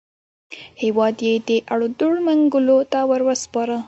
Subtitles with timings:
[0.81, 3.77] هېواد یې د اړدوړ منګولو ته وروسپاره.